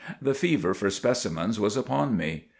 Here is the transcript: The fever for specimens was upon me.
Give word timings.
The 0.19 0.33
fever 0.33 0.73
for 0.73 0.89
specimens 0.89 1.59
was 1.59 1.77
upon 1.77 2.17
me. 2.17 2.47